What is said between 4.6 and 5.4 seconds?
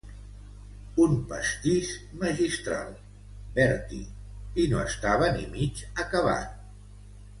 i no estava